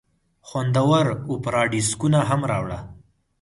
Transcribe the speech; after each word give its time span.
خوندور 0.47 1.05
اوپيراډیسکونه 1.31 2.19
هم 2.29 2.41
راوړه. 2.51 2.79